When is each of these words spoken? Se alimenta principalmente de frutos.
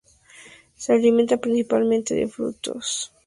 Se 0.73 0.93
alimenta 0.93 1.37
principalmente 1.37 2.15
de 2.15 2.27
frutos. 2.27 3.11